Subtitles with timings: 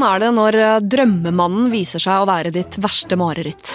[0.00, 3.74] Hvordan er det når eh, drømmemannen viser seg å være ditt verste mareritt?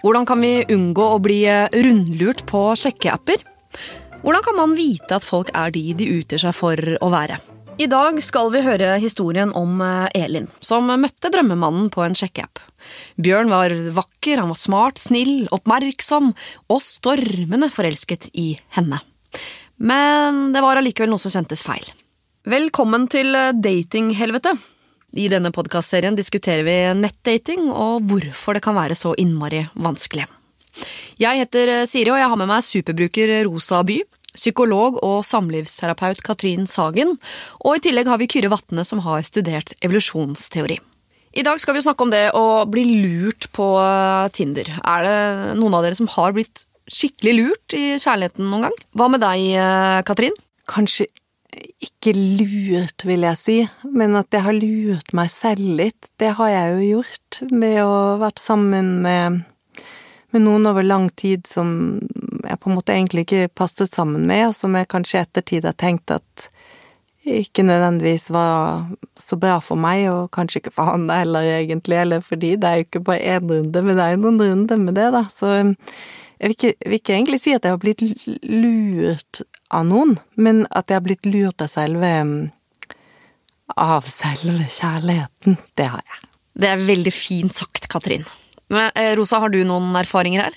[0.00, 3.42] Hvordan kan vi unngå å bli eh, rundlurt på sjekkeapper?
[4.22, 7.36] Hvordan kan man vite at folk er de de utgir seg for å være?
[7.76, 12.62] I dag skal vi høre historien om eh, Elin, som møtte drømmemannen på en sjekkeapp.
[13.20, 16.30] Bjørn var vakker, han var smart, snill, oppmerksom
[16.72, 19.02] og stormende forelsket i henne.
[19.76, 21.84] Men det var allikevel noe som kjentes feil.
[22.48, 24.54] Velkommen til datinghelvete.
[25.16, 30.26] I denne podkastserien diskuterer vi nettdating og hvorfor det kan være så innmari vanskelig.
[31.16, 34.02] Jeg heter Siri, og jeg har med meg superbruker Rosa By,
[34.36, 37.16] psykolog og samlivsterapeut Katrin Sagen,
[37.64, 40.76] og i tillegg har vi Kyrre Vatne, som har studert evolusjonsteori.
[41.36, 43.72] I dag skal vi snakke om det å bli lurt på
[44.36, 44.68] Tinder.
[44.84, 45.18] Er det
[45.56, 48.82] noen av dere som har blitt skikkelig lurt i kjærligheten noen gang?
[48.92, 49.48] Hva med deg,
[50.08, 50.36] Katrin?
[50.68, 51.08] Kanskje
[52.06, 53.56] ikke lurt, vil jeg si,
[53.90, 56.08] men at jeg har lurt meg selv litt.
[56.20, 59.40] Det har jeg jo gjort med å ha vært sammen med,
[60.30, 61.98] med noen over lang tid som
[62.46, 65.66] jeg på en måte egentlig ikke passet sammen med, og som jeg kanskje i ettertid
[65.66, 66.46] har tenkt at
[67.26, 68.86] ikke nødvendigvis var
[69.18, 72.78] så bra for meg, og kanskje ikke for han heller, egentlig, eller fordi det er
[72.78, 75.56] jo ikke bare én runde, men det er jo noen runder med det, da, så
[75.56, 78.04] jeg vil ikke, vil ikke egentlig si at jeg har blitt
[78.46, 79.42] lurt
[79.74, 82.12] av noen, men at jeg har blitt lurt av selve
[83.74, 85.56] av selve kjærligheten.
[85.74, 86.28] Det har jeg.
[86.56, 88.24] Det er veldig fint sagt, Katrin.
[88.72, 90.56] Men, Rosa, har du noen erfaringer her?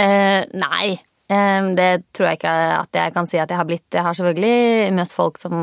[0.00, 0.96] Eh, nei,
[1.30, 3.88] eh, det tror jeg ikke at jeg kan si at jeg har blitt.
[3.92, 5.56] Jeg har selvfølgelig møtt folk som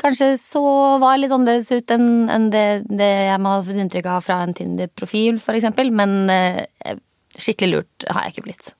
[0.00, 0.62] kanskje så
[0.98, 4.40] var litt annerledes ut enn, en det, det, jeg må ha fått inntrykk av fra
[4.42, 5.92] en Tinder-profil, for eksempel.
[5.94, 6.98] Men eh,
[7.38, 8.74] skikkelig lurt har jeg ikke blitt.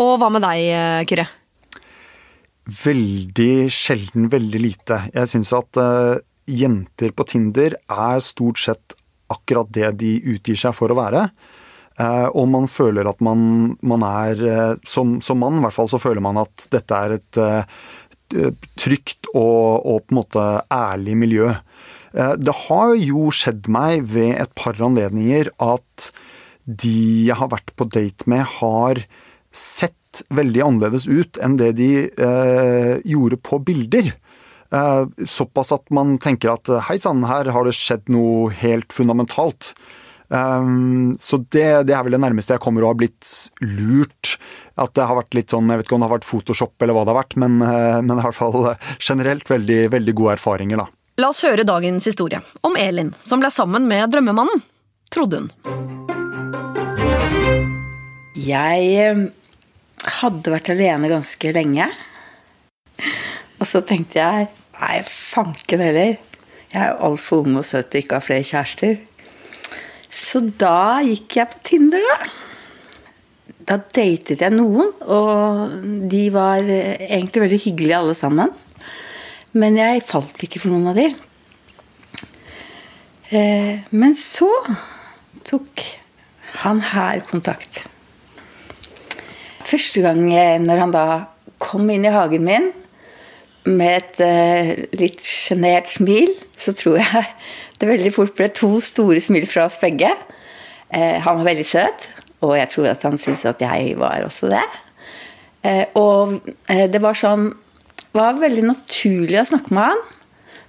[0.00, 1.26] Og hva med deg, Kyrre?
[2.70, 4.98] Veldig sjelden veldig lite.
[5.14, 8.94] Jeg syns at uh, jenter på Tinder er stort sett
[9.30, 11.24] akkurat det de utgir seg for å være.
[12.00, 15.90] Uh, og man føler at man, man er uh, som, som, mann, i hvert fall,
[15.90, 17.42] så føler man at dette er et
[18.78, 21.48] trygt og, og, på en måte ærlig miljø.
[22.38, 26.12] det har jo skjedd meg ved et par anledninger at
[26.62, 29.02] de jeg har vært på date med, har
[29.50, 29.98] sett
[30.34, 34.12] veldig annerledes ut enn det de eh, gjorde på bilder.
[34.70, 39.74] Eh, såpass at man tenker at hei sann, her har det skjedd noe helt fundamentalt.
[40.30, 43.26] Um, så det, det, er vel det nærmeste jeg kommer å ha blitt
[43.64, 44.36] lurt.
[44.78, 46.96] At det har vært litt sånn, jeg vet ikke om det har vært Photoshop eller
[46.96, 48.70] hva det har vært, men, uh, men i hvert fall
[49.10, 50.86] generelt veldig, veldig gode erfaringer, da.
[51.20, 54.62] La oss høre dagens historie om Elin, som ble sammen med drømmemannen,
[55.12, 55.50] trodde hun.
[58.40, 59.26] Jeg
[60.20, 61.86] hadde vært alene ganske lenge.
[63.60, 64.48] Og så tenkte jeg
[64.80, 66.16] nei, fanken heller.
[66.70, 68.98] Jeg er altfor ung og søt og ikke har flere kjærester.
[70.10, 72.30] Så da gikk jeg på Tinder, da.
[73.70, 75.74] Da datet jeg noen, og
[76.10, 78.50] de var egentlig veldig hyggelige alle sammen.
[79.52, 81.08] Men jeg falt ikke for noen av de.
[83.30, 84.50] Eh, men så
[85.46, 85.84] tok
[86.64, 87.84] han her kontakt.
[89.70, 90.24] Første gang
[90.64, 91.06] når han da
[91.62, 92.70] kom inn i hagen min
[93.68, 97.24] med et uh, litt sjenert smil, så tror jeg
[97.80, 100.10] det veldig fort ble to store smil fra oss begge.
[100.90, 102.08] Uh, han var veldig søt,
[102.40, 104.64] og jeg tror at han syntes at jeg var også det.
[105.60, 107.50] Uh, og det var sånn
[108.16, 110.00] var veldig naturlig å snakke med han.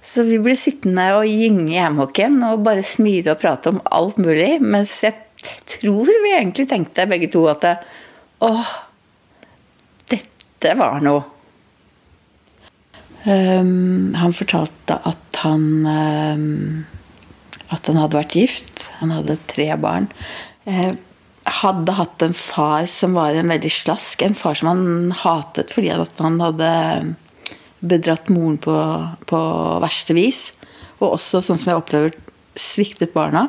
[0.02, 4.18] Så vi ble sittende og gynge i hammocken og bare smile og prate om alt
[4.20, 4.56] mulig.
[4.60, 5.14] Mens jeg
[5.78, 7.66] tror vi egentlig tenkte begge to at
[8.42, 8.72] åh,
[10.62, 11.22] dette var noe.
[13.22, 16.82] Um, han fortalte at han um,
[17.70, 18.86] At han hadde vært gift.
[19.00, 20.08] Han hadde tre barn.
[20.66, 20.94] Uh,
[21.42, 24.22] hadde hatt en far som var en veldig slask.
[24.22, 26.72] En far som han hatet fordi han hadde
[27.82, 28.76] bedratt moren på,
[29.26, 29.40] på
[29.82, 30.50] verste vis.
[31.00, 32.14] Og også, sånn som jeg opplever,
[32.58, 33.48] sviktet barna.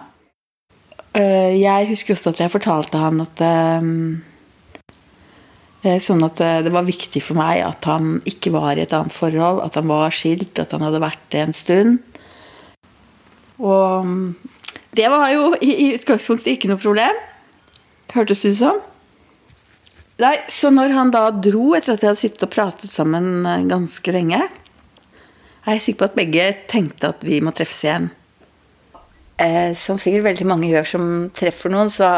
[1.14, 4.33] Uh, jeg husker også at jeg fortalte han at um, Eh,
[5.84, 9.12] sånn at eh, det var viktig for meg at han ikke var i et annet
[9.12, 12.00] forhold, at han var skilt, at han hadde vært det en stund.
[13.60, 14.30] Og mm,
[14.96, 17.20] det var jo i utgangspunktet ikke noe problem.
[18.14, 18.82] Hørtes det ut som.
[20.24, 23.68] Nei, så når han da dro, etter at jeg hadde sittet og pratet sammen eh,
[23.68, 24.40] ganske lenge,
[25.64, 28.10] er jeg sikker på at begge tenkte at vi må treffes igjen.
[29.80, 31.06] som sikkert veldig mange gjør som
[31.36, 32.10] treffer noen, så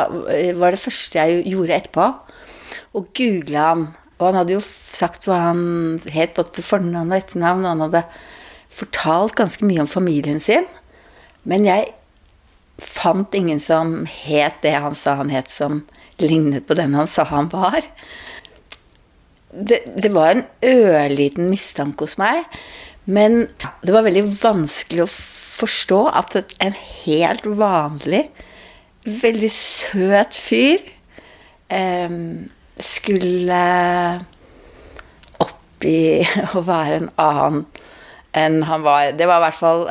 [0.57, 2.07] var det første jeg gjorde etterpå,
[2.95, 3.85] og googla han.
[4.15, 5.61] Og han hadde jo sagt hva han
[6.13, 8.03] het både til fornavn og etternavn, og han hadde
[8.75, 10.67] fortalt ganske mye om familien sin.
[11.43, 11.91] Men jeg
[12.81, 15.83] fant ingen som het det han sa han het, som
[16.19, 17.85] lignet på den han sa han var.
[19.55, 22.43] Det, det var en ørliten mistanke hos meg,
[23.05, 23.45] men
[23.85, 26.75] det var veldig vanskelig å forstå at en
[27.05, 28.25] helt vanlig,
[29.05, 30.81] veldig søt fyr
[31.69, 32.09] eh,
[32.83, 33.59] skulle
[35.43, 35.97] oppi
[36.57, 37.65] å være en annen
[38.35, 39.13] enn han var.
[39.15, 39.85] Det var i hvert fall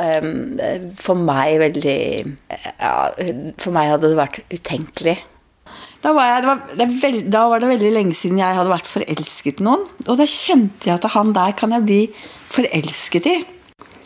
[1.01, 2.01] for meg veldig
[2.77, 2.91] ja,
[3.57, 5.15] For meg hadde det vært utenkelig.
[6.05, 8.73] Da var, jeg, det var, det veld, da var, det veldig lenge siden jeg hadde
[8.75, 9.87] vært forelsket i noen.
[10.05, 12.01] Og da kjente jeg at han der kan jeg bli
[12.53, 13.37] forelsket i.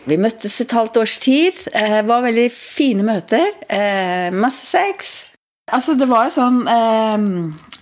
[0.08, 1.58] Vi møttes et halvt års tid.
[1.74, 3.50] Eh, var veldig fine møter.
[3.66, 5.16] Eh, masse sex.
[5.74, 7.26] Altså, det var sånn eh,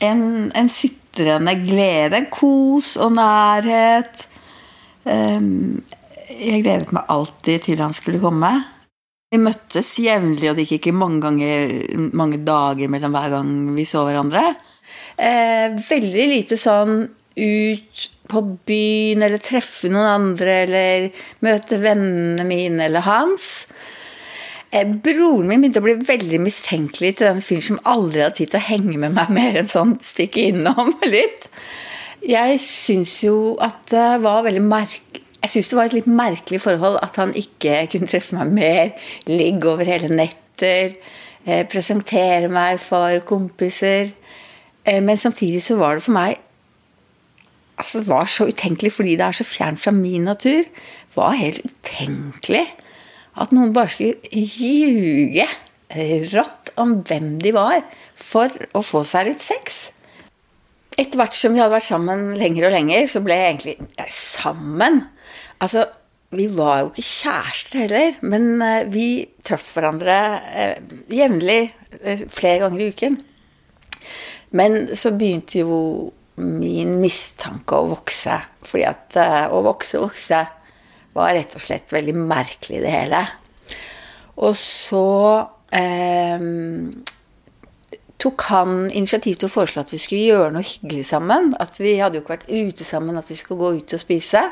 [0.04, 0.22] en,
[0.54, 2.20] en sitrende glede.
[2.20, 4.26] En kos og nærhet.
[5.06, 5.50] Eh,
[6.36, 8.52] jeg gledet meg alltid til han skulle komme.
[9.32, 11.72] Vi møttes jevnlig, og det gikk ikke mange, ganger,
[12.14, 14.44] mange dager mellom hver gang vi så hverandre.
[15.18, 17.00] Eh, veldig lite sånn
[17.36, 21.08] ut på byen, eller treffe noen andre, eller
[21.44, 23.66] møte vennene mine eller hans.
[24.74, 28.50] Eh, broren min begynte å bli veldig mistenkelig til den fyren som aldri hadde tid
[28.50, 31.46] til å henge med meg mer enn sånn stikke innom litt.
[32.26, 36.58] Jeg syns jo at det var veldig merkelig jeg syns det var et litt merkelig
[36.58, 38.88] forhold at han ikke kunne treffe meg mer,
[39.28, 40.96] ligge over hele netter,
[41.46, 44.10] eh, presentere meg for kompiser.
[44.82, 46.42] Eh, men samtidig så var det for meg
[47.76, 50.64] altså Det var så utenkelig fordi det er så fjernt fra min natur.
[50.64, 52.64] Det var helt utenkelig
[53.36, 55.46] at noen bare skulle ljuge
[56.32, 57.84] rått om hvem de var,
[58.16, 59.84] for å få seg litt sex.
[60.96, 65.02] Etter hvert som vi hadde vært sammen lenger og lenger, så ble jeg egentlig sammen.
[65.62, 65.84] Altså,
[66.34, 69.06] vi var jo ikke kjærester heller, men eh, vi
[69.44, 70.16] traff hverandre
[70.50, 70.78] eh,
[71.14, 71.60] jevnlig
[72.00, 73.18] eh, flere ganger i uken.
[74.56, 75.78] Men så begynte jo
[76.40, 78.40] min mistanke å vokse.
[78.66, 79.16] Fordi at
[79.52, 80.40] å vokse og vokse
[81.16, 83.22] var rett og slett veldig merkelig, det hele.
[84.44, 85.06] Og så
[85.74, 86.42] eh,
[88.20, 91.52] tok han initiativ til å foreslå at vi skulle gjøre noe hyggelig sammen.
[91.62, 94.44] At vi hadde jo ikke vært ute sammen, at vi skulle gå ut og spise.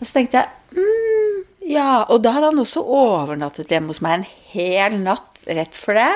[0.00, 1.40] Og så tenkte jeg mm,
[1.70, 1.90] ja.
[2.08, 6.12] Og da hadde han også overnattet hjemme hos meg en hel natt rett for det.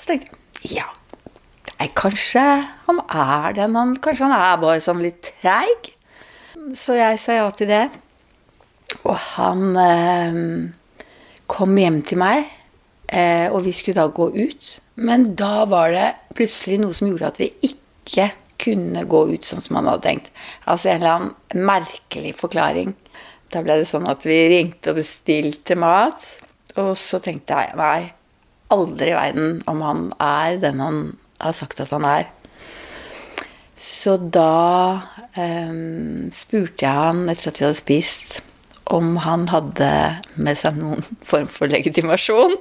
[0.00, 0.36] Så tenkte jeg
[0.80, 0.88] ja,
[1.78, 2.42] nei, kanskje
[2.84, 5.94] han er den han Kanskje han er bare sånn litt treig.
[6.76, 7.84] Så jeg sa ja til det.
[9.06, 10.40] Og han eh,
[11.50, 12.44] kom hjem til meg,
[13.08, 14.70] eh, og vi skulle da gå ut.
[15.00, 18.30] Men da var det plutselig noe som gjorde at vi ikke
[18.60, 20.30] kunne gå ut sånn som han hadde tenkt.
[20.68, 22.92] Altså en eller annen merkelig forklaring.
[23.50, 26.26] Da ble det sånn at vi ringte og bestilte mat.
[26.78, 28.10] Og så tenkte jeg nei,
[28.70, 31.00] aldri i verden om han er den han
[31.40, 32.28] har sagt at han er.
[33.80, 38.38] Så da um, spurte jeg han etter at vi hadde spist,
[38.90, 39.90] om han hadde
[40.34, 42.56] med seg noen form for legitimasjon.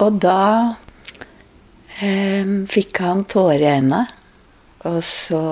[0.00, 0.42] Og da
[2.00, 4.04] um, fikk han tårer i øynene.
[4.88, 5.42] Og så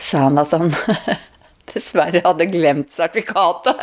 [0.00, 0.72] sa han at han
[1.70, 3.78] dessverre hadde glemt sertifikatet.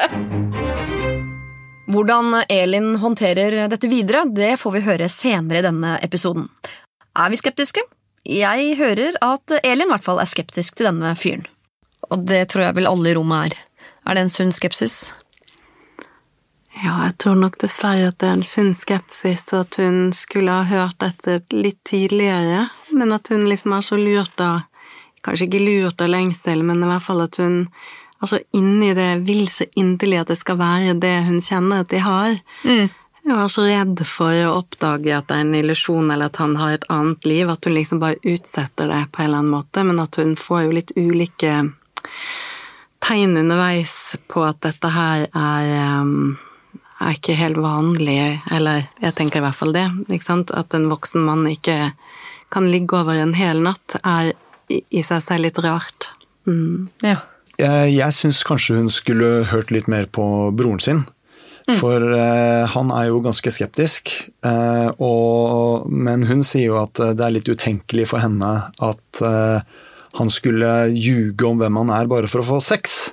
[1.88, 6.50] Hvordan Elin håndterer dette videre, det får vi høre senere i denne episoden.
[7.16, 7.86] Er vi skeptiske?
[8.28, 11.46] Jeg hører at Elin i hvert fall er skeptisk til denne fyren.
[12.12, 13.62] Og det tror jeg vel alle i rommet er.
[14.08, 15.14] Er det en sunn skepsis?
[16.78, 20.54] Ja, jeg tror nok dessverre at det er en sunn skepsis, og at hun skulle
[20.54, 24.66] ha hørt dette litt tidligere, men at hun liksom er så lurt av
[25.26, 27.56] Kanskje ikke lurt av lengsel, men i hvert fall at hun
[28.22, 31.90] er så inni det vil så inderlig at det skal være det hun kjenner at
[31.92, 32.38] de har.
[32.64, 32.86] Mm.
[33.28, 36.54] Jeg var så redd for å oppdage at det er en illusjon, eller at han
[36.56, 39.84] har et annet liv, at hun liksom bare utsetter det på en eller annen måte,
[39.84, 41.58] men at hun får jo litt ulike
[43.04, 46.38] tegn underveis på at dette her er um,
[47.04, 49.86] er ikke helt vanlig, eller jeg tenker i hvert fall det.
[50.08, 50.54] ikke sant?
[50.56, 51.92] At en voksen mann ikke
[52.54, 54.34] kan ligge over en hel natt, er
[54.72, 56.10] i seg selv litt rart.
[56.48, 56.88] Mm.
[57.04, 57.20] Ja.
[57.58, 60.24] Jeg, jeg syns kanskje hun skulle hørt litt mer på
[60.56, 61.06] broren sin.
[61.68, 61.76] Mm.
[61.82, 64.14] For uh, han er jo ganske skeptisk.
[64.46, 69.60] Uh, og, men hun sier jo at det er litt utenkelig for henne at uh,
[70.18, 73.12] han skulle ljuge om hvem han er bare for å få sex.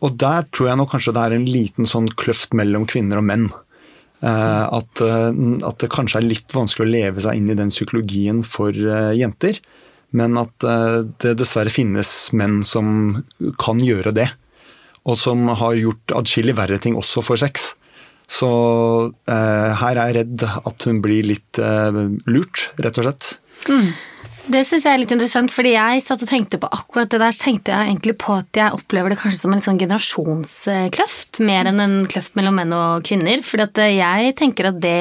[0.00, 3.28] Og der tror jeg nok kanskje det er en liten sånn kløft mellom kvinner og
[3.28, 3.46] menn.
[4.24, 8.40] Uh, at, at, det kanskje er litt vanskelig å leve seg inn i den psykologien
[8.40, 9.60] for jenter.
[10.16, 10.64] Men at
[11.20, 13.18] det dessverre finnes menn som
[13.60, 14.30] kan gjøre det.
[15.06, 17.72] Og som har gjort adskillig verre ting også for sex.
[18.26, 18.48] Så
[19.30, 23.28] eh, her er jeg redd at hun blir litt eh, lurt, rett og slett.
[24.46, 27.34] Det syns jeg er litt interessant, fordi jeg satt og tenkte på akkurat det der.
[27.34, 31.70] Så tenkte jeg egentlig på at jeg opplever det kanskje som en sånn generasjonskløft, mer
[31.70, 33.42] enn en kløft mellom menn og kvinner.
[33.46, 35.00] Fordi at jeg tenker at det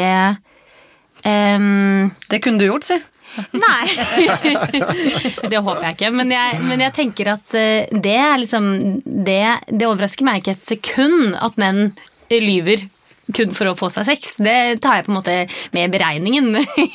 [1.26, 2.98] um, Det kunne du gjort, si.
[3.56, 3.86] Nei.
[5.52, 6.12] det håper jeg ikke.
[6.16, 8.70] Men jeg, men jeg tenker at eh, det liksom
[9.04, 11.90] det, det overrasker meg ikke et sekund at menn
[12.32, 12.88] lyver
[13.34, 14.36] kun for å få seg sex.
[14.44, 15.36] Det tar jeg på en måte
[15.74, 16.52] med i beregningen.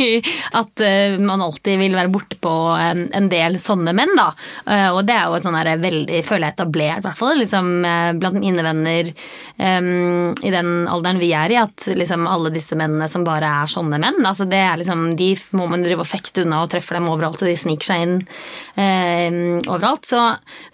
[0.60, 4.28] At eh, man alltid vil være borte på en, en del sånne menn, da.
[4.66, 7.72] Eh, og det er jo et sånn veldig, føler jeg, etablert, i hvert fall liksom,
[7.86, 9.10] eh, blant mine venner
[9.60, 13.70] um, i den alderen vi er i, at liksom alle disse mennene som bare er
[13.70, 16.98] sånne menn, altså det er liksom, de må man drive og fekte unna og treffer
[16.98, 18.16] dem overalt, og de sniker seg inn
[18.76, 20.08] um, overalt.
[20.08, 20.22] Så,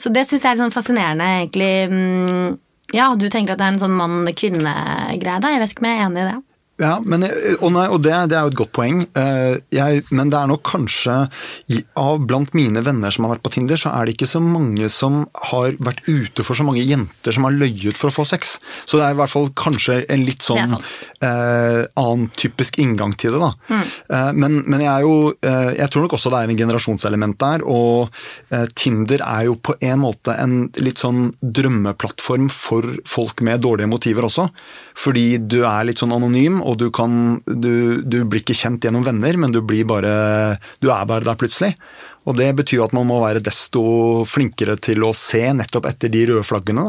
[0.01, 1.73] så det syns jeg er sånn fascinerende, egentlig.
[1.91, 5.51] mm, ja, du tenker at det er en sånn mann-kvinne-greie, da?
[5.53, 6.37] Jeg vet ikke om jeg er enig i det.
[6.77, 7.23] Ja, men,
[7.63, 8.99] og, nei, og det, det er jo et godt poeng.
[9.17, 11.15] Eh, Jeg, men det er nok kanskje
[11.97, 14.91] av Blant mine venner som har vært på Tinder, så er det ikke så mange
[14.93, 18.59] som har vært ute for så mange jenter som har løyet for å få sex.
[18.85, 20.77] Så det er i hvert fall kanskje en litt sånn
[21.25, 23.81] eh, annen typisk inngang til det, da.
[24.13, 27.39] Eh, men, men jeg er jo eh, Jeg tror nok også det er en generasjonselement
[27.41, 28.13] der, og
[28.53, 33.89] eh, Tinder er jo på en måte en litt sånn drømmeplattform for folk med dårlige
[33.91, 34.49] motiver også.
[34.97, 39.05] Fordi du er litt sånn anonym, og du kan Du, du blir ikke kjent gjennom
[39.07, 41.75] venner, men du blir bare Du er bare der plutselig.
[42.27, 46.25] Og det betyr at man må være desto flinkere til å se nettopp etter de
[46.33, 46.89] røde flaggene.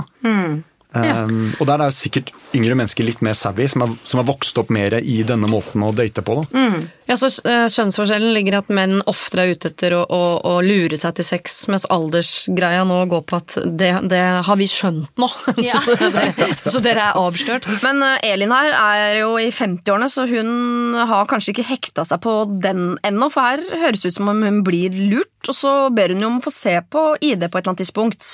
[1.05, 1.23] Da.
[1.27, 4.27] Um, og der er jo sikkert yngre mennesker litt mer savvy, som har, som har
[4.29, 6.41] vokst opp mer i denne måten å date på.
[6.41, 6.63] Da.
[7.07, 10.53] Ja, så skjønnsforskjellen Kjønnsforskjellen ligger i at menn oftere er ute etter å, å, å
[10.65, 15.11] lure seg til sex, mens aldersgreia nå går på at det, det har vi skjønt
[15.19, 15.29] nå.
[15.67, 15.79] Ja.
[15.83, 17.65] så, det, så dere er avslørt.
[17.83, 22.21] Men eh, Elin her er jo i 50-årene, så hun har kanskje ikke hekta seg
[22.23, 23.29] på den ennå.
[23.33, 26.31] For her høres det ut som om hun blir lurt, og så ber hun jo
[26.31, 28.29] om å få se på ID på et eller annet tidspunkt.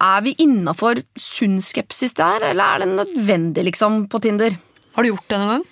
[0.00, 4.56] Er vi innafor sunn skepsis der, eller er det nødvendig, liksom, på Tinder?
[4.96, 5.68] Har du gjort det noen gang?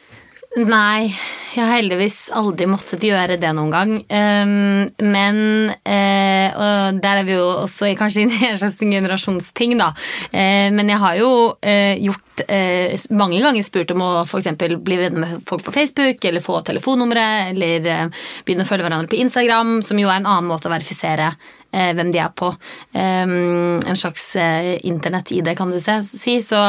[0.59, 1.11] Nei,
[1.53, 3.91] jeg har heldigvis aldri måttet gjøre det noen gang.
[4.09, 5.39] Ehm, men
[5.85, 9.91] eh, Og der er vi jo også kanskje inne i en slags generasjonsting, da.
[10.33, 11.31] Eh, men jeg har jo
[11.61, 14.51] eh, gjort eh, mange ganger spurt om å f.eks.
[14.57, 18.11] bli venner med folk på Facebook, eller få telefonnumre, eller
[18.45, 21.35] begynne å følge hverandre på Instagram, som jo er en annen måte å verifisere
[21.71, 22.49] hvem de er på.
[22.97, 26.39] Ehm, en slags eh, internett-ID, kan du se, si.
[26.43, 26.61] Så,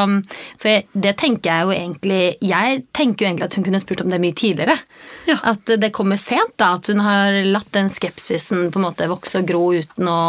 [0.56, 4.04] så jeg, det tenker jeg jo egentlig Jeg tenker jo egentlig at hun kunne spurt
[4.04, 4.76] om det mye tidligere.
[5.46, 6.74] At det kommer sent, da.
[6.76, 10.20] At hun har latt den skepsisen på en måte vokse og gro uten å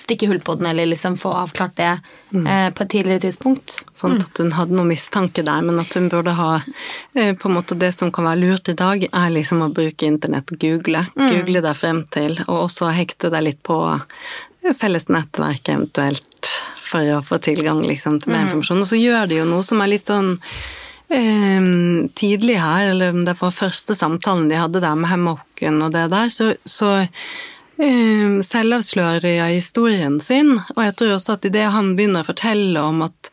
[0.00, 3.80] stikke hull på den, eller liksom få avklart det eh, på et tidligere tidspunkt.
[3.98, 7.56] Sånn at hun hadde noe mistanke der, men at hun burde ha eh, på en
[7.56, 11.06] måte Det som kan være lurt i dag, er liksom å bruke internett, google.
[11.16, 14.19] Google deg frem til, og også hekte deg litt på eh,
[14.76, 16.50] felles nettverk eventuelt,
[16.80, 18.82] for å få tilgang liksom, til mer informasjon.
[18.82, 20.34] Og så gjør de jo noe som er litt sånn
[21.12, 21.70] eh,
[22.18, 26.32] tidlig her, eller det var første samtalen de hadde der med hemmokken og det der,
[26.34, 32.26] så, så eh, selvavslører de historien sin, og jeg tror også at idet han begynner
[32.26, 33.32] å fortelle om at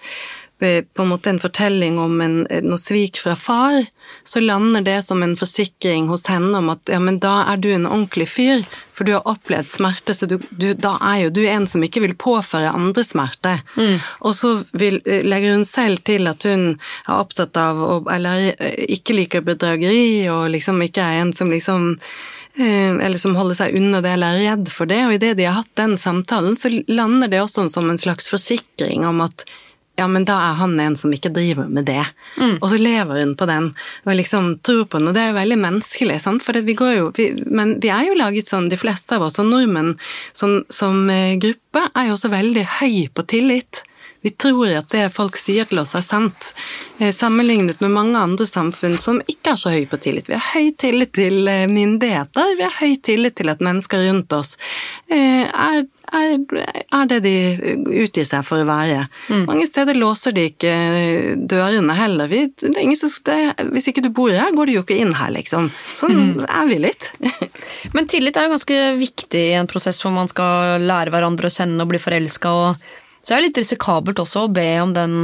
[0.60, 3.86] på en måte en fortelling om en, noe svik fra far,
[4.24, 7.70] så lander det som en forsikring hos henne om at ja, men da er du
[7.74, 8.64] en ordentlig fyr,
[8.98, 12.02] for du har opplevd smerte, så du, du, da er jo du en som ikke
[12.08, 13.60] vil påføre andre smerte.
[14.26, 18.50] Og så vil, eh, legger hun selv til at hun er opptatt av, å, eller
[18.56, 21.94] eh, ikke liker bedrageri, og liksom ikke er en som liksom
[22.58, 25.04] Eh, eller som holder seg unna det eller er redd for det.
[25.06, 29.06] Og idet de har hatt den samtalen, så lander det også som en slags forsikring
[29.06, 29.46] om at
[29.98, 32.04] ja, men da er han en som ikke driver med det.
[32.62, 33.72] Og så lever hun på den
[34.06, 36.46] og liksom tror på den, og det er jo veldig menneskelig, sant?
[36.46, 39.40] for vi går jo vi, Men vi er jo laget sånn, de fleste av oss,
[39.42, 39.96] og nordmenn
[40.38, 43.82] som, som eh, gruppe er jo også veldig høy på tillit.
[44.26, 46.54] Vi tror at det folk sier til oss er sant,
[47.00, 50.30] eh, sammenlignet med mange andre samfunn som ikke er så høy på tillit.
[50.30, 54.34] Vi har høy tillit til eh, myndigheter, vi har høy tillit til at mennesker rundt
[54.38, 54.58] oss
[55.10, 55.86] er,
[56.18, 56.66] er,
[56.98, 57.36] er det de
[58.04, 59.06] utgir seg for å være.
[59.48, 60.74] Mange steder låser de ikke
[61.50, 62.30] dørene heller.
[62.32, 63.38] Vi, er som, det,
[63.74, 65.70] hvis ikke du bor her, går du jo ikke inn her, liksom.
[65.98, 67.12] Sånn er vi litt.
[67.96, 71.58] Men tillit er jo ganske viktig i en prosess hvor man skal lære hverandre å
[71.58, 72.54] kjenne og bli forelska.
[73.22, 75.18] Så er det litt risikabelt også å be om den,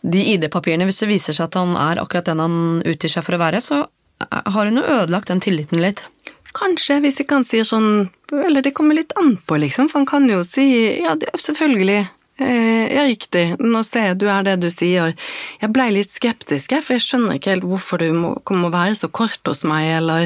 [0.00, 3.36] de ID-papirene hvis det viser seg at han er akkurat den han utgir seg for
[3.36, 3.62] å være.
[3.64, 3.82] Så
[4.28, 6.04] har hun jo ødelagt den tilliten litt.
[6.56, 9.90] Kanskje, hvis ikke han sier sånn Eller det kommer litt an på, liksom.
[9.90, 10.66] For han kan jo si
[11.02, 12.04] ja, det, selvfølgelig.
[12.40, 13.42] Eh, ja, riktig.
[13.58, 15.12] Nå ser jeg du er det du sier.
[15.60, 19.10] Jeg blei litt skeptisk, for jeg skjønner ikke helt hvorfor du må, må være så
[19.12, 20.24] kort hos meg, eller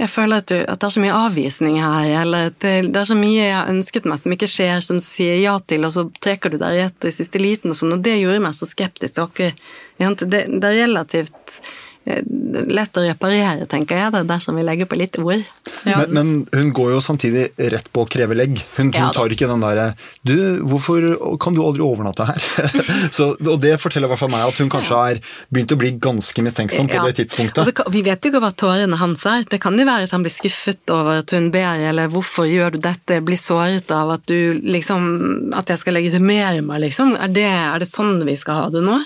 [0.00, 3.06] jeg føler at, du, at det er så mye avvisning her, eller det, det, er
[3.12, 5.94] så mye jeg har ønsket meg som ikke skjer, som du sier ja til, og
[5.94, 8.66] så trekker du deg rett i siste liten og sånn, og det gjorde meg så
[8.66, 9.22] skeptisk.
[9.38, 14.98] Det, det er relativt Eh, lett å reparere, tenker jeg, det dersom vi legger på
[14.98, 15.42] litt ord.
[15.86, 16.02] Ja.
[16.02, 18.58] Men, men, hun går jo samtidig rett på å kreve legg.
[18.76, 19.92] Hun, hun tar ikke den derre
[20.26, 21.04] Du, hvorfor
[21.42, 22.42] kan du aldri overnatte her?
[23.16, 25.20] Så, og det forteller i hvert fall meg at hun kanskje har
[25.52, 27.06] begynt å bli ganske mistenksom på ja.
[27.06, 27.70] det tidspunktet.
[27.70, 29.46] Det vi vet jo ikke hva tårene hans er.
[29.48, 32.76] Det kan jo være at han blir skuffet over at hun ber, eller hvorfor gjør
[32.76, 37.14] du dette, blir såret av at du liksom At jeg skal legitimere meg, liksom.
[37.20, 38.98] Er det, er det sånn vi skal ha det nå?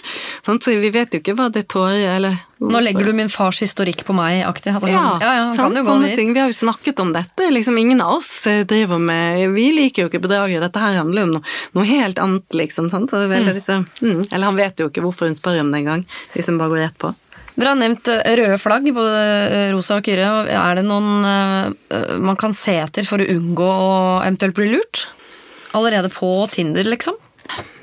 [0.47, 3.59] Sånn, så vi vet jo ikke hva det tårer eller nå legger du min fars
[3.61, 4.73] historikk på meg, aktig.
[4.89, 6.31] Ja, ja, ja sant, sånne ting.
[6.33, 7.51] Vi har jo snakket om dette.
[7.53, 10.63] Liksom, ingen av oss eh, driver med Vi liker jo ikke bedragere.
[10.65, 12.89] Dette her handler om noe, noe helt annet, liksom.
[12.93, 13.13] Sant?
[13.13, 13.53] Så mm.
[13.53, 14.25] Disse, mm.
[14.31, 16.85] Eller han vet jo ikke hvorfor hun spør om det engang, hvis hun bare går
[16.87, 17.13] rett på.
[17.57, 20.33] Dere har nevnt eh, røde flagg, både eh, rosa og kyrre.
[20.57, 21.13] Er det noen
[22.25, 23.95] man kan se etter for å unngå å
[24.25, 25.11] eventuelt bli lurt?
[25.77, 27.21] Allerede på Tinder, liksom?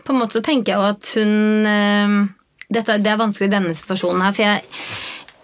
[0.03, 2.31] På en måte tenker jeg jo at hun
[2.75, 4.63] dette, det er vanskelig i denne situasjonen her, for jeg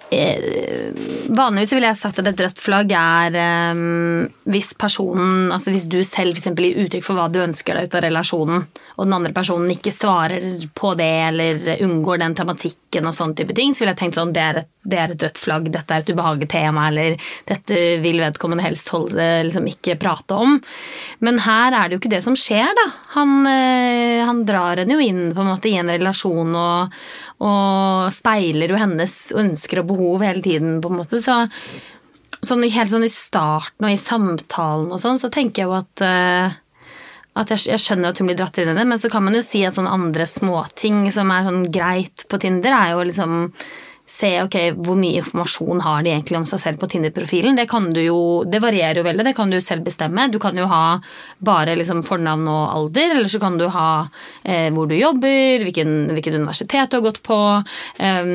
[0.10, 3.36] vanligvis ville jeg sagt at et rødt flagg er
[3.76, 7.90] um, hvis personen Altså hvis du selv for gir uttrykk for hva du ønsker deg
[7.90, 8.66] ut av relasjonen,
[8.98, 13.56] og den andre personen ikke svarer på det eller unngår den tematikken og sånne type
[13.58, 15.96] ting, så ville jeg tenkt sånn det er, et, det er et rødt flagg, dette
[15.96, 20.58] er et ubehagelig tema, eller dette vil vedkommende helst holde, liksom ikke prate om.
[21.26, 22.88] Men her er det jo ikke det som skjer, da.
[23.16, 27.00] Han, uh, han drar henne jo inn på en måte i en relasjon og,
[27.40, 31.22] og speiler jo hennes ønsker og behov hele tiden, på en måte.
[31.24, 31.38] Så
[32.44, 36.04] sånn, helt sånn i starten og i samtalen og sånn, så tenker jeg jo at
[36.04, 36.58] uh,
[37.40, 39.38] at jeg, jeg, skjønner at hun blir dratt inn i det, men så kan man
[39.38, 43.36] jo si at sånne andre småting som er sånn greit på Tinder, er jo liksom
[44.10, 47.58] se ok, hvor mye informasjon har de egentlig om seg selv på Tinder-profilen.
[47.60, 48.18] Det kan du jo,
[48.50, 50.26] det varierer jo veldig, det kan du selv bestemme.
[50.34, 50.98] Du kan jo ha
[51.46, 53.92] bare liksom fornavn og alder, eller så kan du ha
[54.42, 57.38] eh, hvor du jobber, hvilken, hvilket universitet du har gått på,
[58.02, 58.34] eh,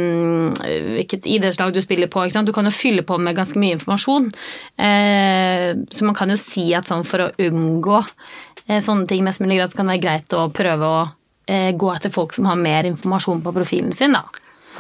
[1.01, 2.23] hvilket idrettslag du spiller på.
[2.47, 4.31] Du kan jo fylle på med ganske mye informasjon.
[4.79, 9.43] Eh, så man kan jo si at sånn for å unngå eh, sånne ting mest
[9.43, 11.05] mulig grad, så kan det være greit å prøve å
[11.51, 14.23] eh, gå etter folk som har mer informasjon på profilen sin, da.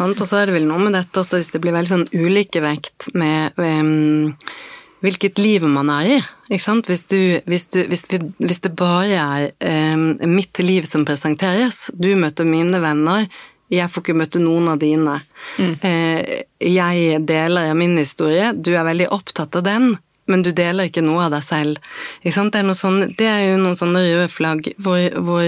[0.02, 3.12] Og så er det vel noe med dette også hvis det blir veldig sånn ulikevekt
[3.14, 4.40] med um,
[5.04, 6.20] hvilket liv man er i.
[6.50, 6.88] Ikke sant?
[6.90, 7.18] Hvis, du,
[7.50, 8.06] hvis, du, hvis,
[8.40, 13.28] hvis det bare er um, mitt liv som presenteres, du møter mine venner,
[13.72, 15.20] jeg får ikke møte noen av dine.
[15.60, 15.74] Mm.
[15.84, 19.94] Uh, jeg deler min historie, du er veldig opptatt av den,
[20.30, 21.90] men du deler ikke noe av deg selv.
[22.22, 22.54] Ikke sant?
[22.54, 25.44] Det, er sånn, det er jo noen sånne røde flagg hvor, hvor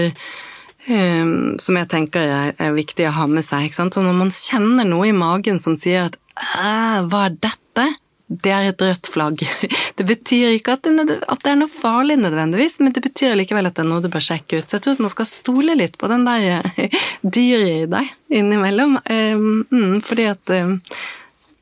[0.87, 3.73] som jeg tenker er, viktig å ha med seg.
[3.75, 7.87] Så når man kjenner noe i magen som sier at hva er dette?
[8.27, 9.41] Det er et rødt flagg.
[9.97, 11.15] Det betyr ikke at det,
[11.49, 14.59] er noe farlig nødvendigvis, men det betyr likevel at det er noe du bør sjekke
[14.59, 14.67] ut.
[14.67, 16.67] Så jeg tror at man skal stole litt på den der
[17.37, 18.99] dyret i deg innimellom.
[19.09, 20.75] Um, fordi at um,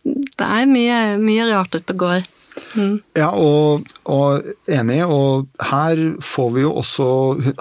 [0.03, 2.27] det er mye, mye rart ute og går.
[2.75, 2.95] Mm.
[3.17, 5.01] Ja, og, og, enig.
[5.07, 7.07] Og her får vi jo også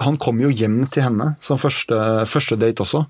[0.03, 3.05] Han kommer jo hjem til henne som første, første date også.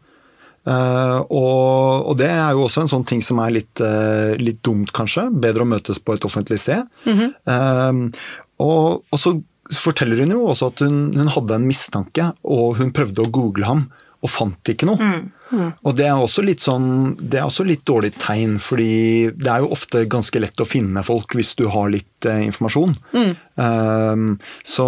[0.65, 4.63] Uh, og, og, det er jo også en sånn ting som er litt, uh, litt
[4.65, 5.27] dumt, kanskje.
[5.29, 6.87] Bedre å møtes på et offentlig sted.
[7.05, 7.35] Mm -hmm.
[7.45, 8.31] uh,
[8.65, 9.35] og, og, så
[9.73, 13.65] forteller hun jo også at hun, hun, hadde en mistanke, og hun prøvde å google
[13.65, 14.97] ham, og fant ikke noe.
[14.97, 15.31] Mm.
[15.51, 15.73] Mm.
[15.85, 19.59] Og det er også litt sånn Det er også litt dårlig tegn, fordi det er
[19.61, 22.95] jo ofte ganske lett å finne folk hvis du har litt eh, informasjon.
[23.13, 23.35] Mm.
[23.55, 24.35] Um,
[24.67, 24.83] så,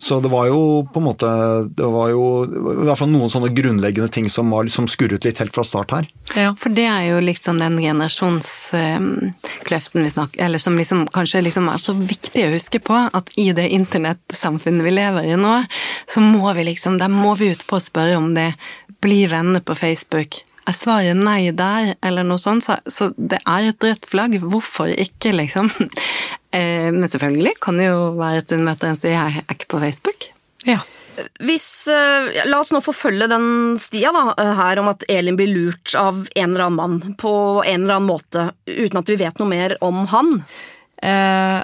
[0.00, 1.28] så, det var jo på en måte
[1.76, 5.36] Det var jo i hvert fall noen sånne grunnleggende ting som var liksom skurret litt
[5.42, 6.08] helt fra start her.
[6.32, 11.68] Ja, for det er jo liksom den generasjonskløften vi snakker Eller som liksom kanskje liksom
[11.68, 15.64] er så viktig å huske på, at i det internettsamfunnet vi lever i nå,
[16.08, 18.54] så må vi liksom Der må vi ut på å spørre om det
[19.04, 20.40] bli venner på Facebook.
[20.68, 24.36] Er svaret nei der, eller noe sånt, så, så det er et rødt flagg.
[24.44, 25.70] Hvorfor ikke, liksom?
[26.48, 29.66] Eh, men selvfølgelig kan det jo være at hun møter en sier 'jeg er ikke
[29.68, 30.30] på Facebook'.
[30.64, 30.78] Ja.
[31.44, 35.50] Hvis, uh, la oss nå forfølge den stia da, eh, her om at Elin blir
[35.50, 37.34] lurt av en eller annen mann på
[37.66, 40.32] en eller annen måte, uten at vi vet noe mer om han.
[41.02, 41.58] Eh,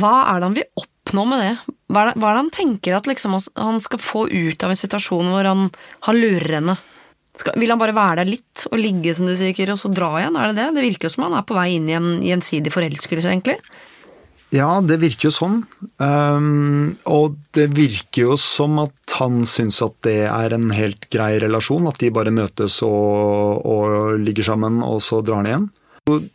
[0.00, 1.76] hva er det han vil oppnå med det?
[1.94, 4.74] Hva er det, hva er det han tenker at liksom han skal få ut av
[4.74, 5.68] en situasjon hvor han,
[6.08, 6.74] han lurer henne?
[7.38, 10.12] Skal, vil han bare være der litt og ligge, som du sier, og så dra
[10.20, 10.38] igjen?
[10.38, 10.68] Er det det?
[10.76, 13.58] Det virker jo som han er på vei inn i en gjensidig forelskelse, egentlig.
[14.54, 15.56] Ja, det virker jo sånn.
[15.98, 21.32] Um, og det virker jo som at han syns at det er en helt grei
[21.42, 21.88] relasjon.
[21.90, 25.66] At de bare møtes og, og ligger sammen, og så drar han igjen.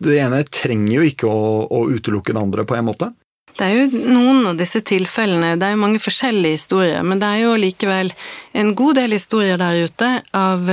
[0.01, 3.11] Det ene trenger jo ikke å, å utelukke det andre, på en måte.
[3.59, 7.27] Det er jo noen av disse tilfellene, det er jo mange forskjellige historier, men det
[7.27, 8.11] er jo likevel
[8.55, 10.69] en god del historier der ute av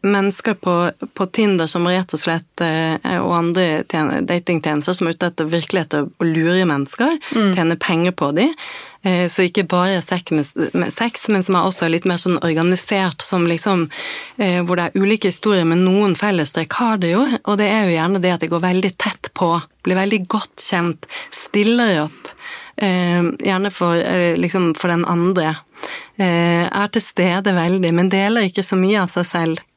[0.00, 3.82] mennesker på, på, Tinder som rett og slett uh, og andre
[4.26, 7.52] datingtjenester som er ute etter virkelig etter å lure mennesker, mm.
[7.56, 8.54] tjene penger på dem.
[9.04, 13.86] Uh, så ikke bare sex, men som er også litt mer sånn organisert, som liksom
[13.88, 17.26] uh, Hvor det er ulike historier, men noen fellestrekk har det jo.
[17.44, 19.52] Og det er jo gjerne det at de går veldig tett på,
[19.84, 22.36] blir veldig godt kjent, stiller opp.
[22.80, 23.98] Gjerne for,
[24.40, 25.50] liksom for den andre.
[26.16, 29.60] Er til stede veldig, men deler ikke så mye av seg selv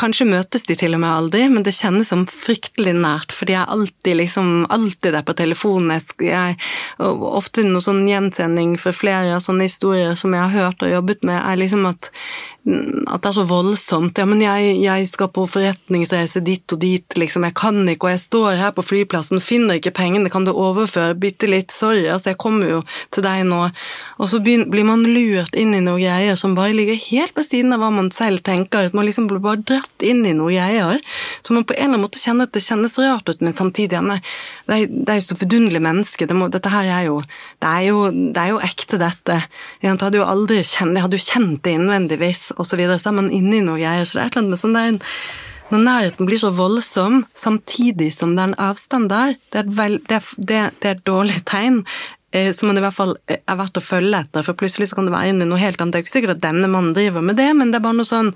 [0.00, 3.58] Kanskje møtes de til og med aldri, men det kjennes som fryktelig nært, for de
[3.58, 6.00] er alltid liksom, alltid der på telefonen.
[6.24, 6.56] Jeg,
[7.00, 11.26] ofte noe sånn gjensending for flere av sånne historier som jeg har hørt og jobbet
[11.28, 12.08] med, er liksom at
[12.60, 14.18] at det er så voldsomt.
[14.20, 17.46] Ja, men jeg, jeg, skal på forretningsreise dit og dit, liksom.
[17.48, 21.16] Jeg kan ikke, og jeg står her på flyplassen, finner ikke pengene, kan du overføre
[21.18, 21.72] bitte litt?
[21.72, 22.82] Sorry, altså, jeg kommer jo
[23.14, 23.62] til deg nå.
[24.20, 27.72] Og så blir man lurt inn i noen greier som bare ligger helt på siden
[27.72, 28.90] av hva man selv tenker.
[28.90, 31.00] At man liksom blir bare dratt inn i noen gjør,
[31.42, 33.90] Så man på en eller annen måte kjenner at det kjennes rart ut, men samtidig
[33.90, 34.20] det,
[34.68, 36.26] er, det er jo så vidunderlig menneske.
[36.26, 39.42] Det må, dette her er jo det, er jo det er jo ekte, dette.
[39.82, 43.10] Jeg hadde jo aldri kjent, jeg hadde jo kjent det innvendigvis og så videre, så
[43.10, 45.18] er man inne i jeg gjør, Så det er et eller annet med sånn der,
[45.70, 49.76] når nærheten blir så voldsom samtidig som det er en avstand der, det er et,
[49.78, 51.84] vel, det er, det, det er et dårlig tegn.
[52.32, 54.98] Eh, som man i hvert fall eh, er verdt å følge etter, for plutselig så
[54.98, 55.96] kan du være inne i noe helt annet.
[55.96, 58.06] Det er ikke sikkert at denne mannen driver med det, men det er bare noe
[58.06, 58.30] sånn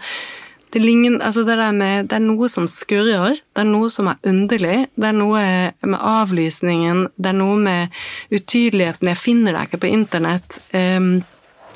[0.74, 4.16] det, ligner, altså det, med, det, er noe som skurrer, det er noe som er
[4.26, 4.78] underlig.
[4.98, 5.42] Det er noe
[5.86, 8.00] med avlysningen, det er noe med
[8.34, 9.12] utydeligheten.
[9.12, 10.58] Jeg finner deg ikke på internett.
[10.74, 11.12] Um,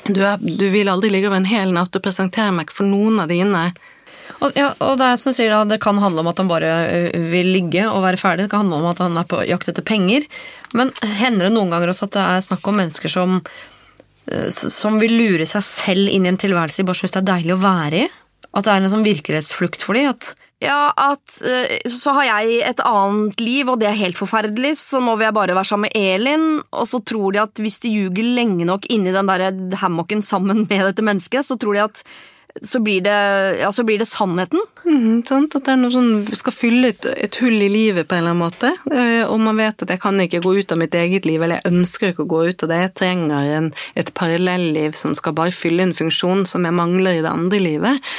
[0.09, 2.91] du, er, du, vil aldri ligge over en hel natt og presentere meg ikke for
[2.91, 3.65] noen av dine.
[4.43, 6.75] Og, ja, og det er som sier da, det kan handle om at han bare
[7.31, 8.49] vil ligge og være ferdig.
[8.49, 10.27] Det kan handle om at han er på jakt etter penger.
[10.75, 10.91] Men
[11.23, 13.39] hender det noen ganger også at det er snakk om mennesker som,
[14.59, 17.55] som vil lure seg selv inn i en tilværelse de bare syns det er deilig
[17.55, 18.09] å være i?
[18.57, 20.15] At det er en sånn virkelighetsflukt for dem?
[20.15, 20.33] At
[20.65, 21.37] ja, at
[21.93, 25.37] så har jeg et annet liv, og det er helt forferdelig, så nå vil jeg
[25.37, 26.47] bare være sammen med Elin.
[26.73, 30.65] Og så tror de at hvis de ljuger lenge nok inni den der hammocken sammen
[30.65, 32.03] med dette mennesket, så tror de at
[32.63, 33.19] så blir det,
[33.61, 34.61] ja, så blir det sannheten.
[34.85, 38.17] Mm, sant, At det er noe sånn, skal fylle et, et, hull i livet på
[38.17, 38.73] en eller annen måte.
[39.29, 41.75] Og man vet at jeg kan ikke gå ut av mitt eget liv, eller jeg
[41.75, 42.81] ønsker ikke å gå ut av det.
[42.87, 47.25] Jeg trenger en, et parallelliv som skal bare fylle en funksjon som jeg mangler i
[47.25, 48.11] det andre livet.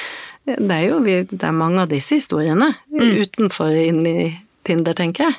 [0.49, 3.11] Det er jo det er mange av disse historiene mm.
[3.25, 4.31] utenfor inni
[4.65, 5.37] Tinder, tenker jeg.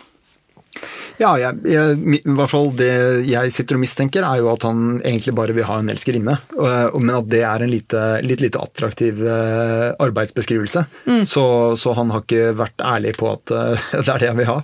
[1.20, 2.92] Ja, jeg, jeg, i hvert fall det
[3.28, 6.38] jeg sitter og mistenker, er jo at han egentlig bare vil ha en elskerinne.
[6.56, 10.87] Men at det er en lite, litt lite attraktiv eh, arbeidsbeskrivelse.
[11.11, 11.26] Mm.
[11.28, 11.44] Så,
[11.80, 14.56] så, han har ikke vært ærlig på at eh, det er det jeg vil ha.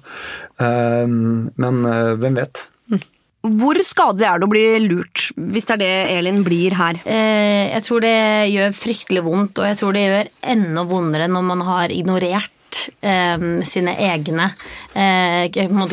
[0.65, 1.05] Eh,
[1.61, 1.85] men
[2.23, 2.67] hvem vet?
[3.47, 6.99] Hvor skadelig er det å bli lurt, hvis det er det Elin blir her?
[7.05, 8.17] Eh, jeg tror det
[8.51, 12.56] gjør fryktelig vondt, og jeg tror det gjør enda vondere når man har ignorert
[13.67, 14.49] sine egne
[14.97, 15.47] eh,